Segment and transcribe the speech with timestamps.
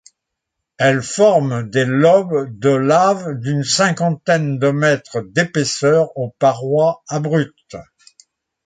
[0.79, 7.75] Elles forment des lobes de lave d'une cinquantaine de mètres d'épaisseur aux parois abruptes.